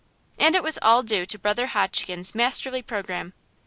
[0.39, 3.33] And it was all due to Brother Hotchkins's masterly programme.